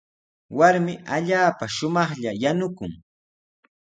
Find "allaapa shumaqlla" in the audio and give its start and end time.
1.15-2.31